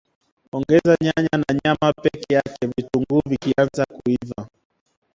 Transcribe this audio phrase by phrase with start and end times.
[0.55, 4.47] Ongeza nyanya na nyama peke yake vitunguu vikianza kuiva